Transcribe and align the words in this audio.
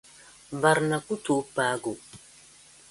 barina 0.61 0.97
ku 1.05 1.13
tooi 1.25 1.47
paagi 1.55 1.85
o. 1.93 1.93